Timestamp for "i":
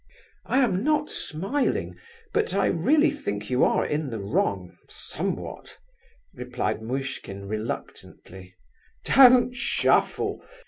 0.47-0.57, 2.55-2.65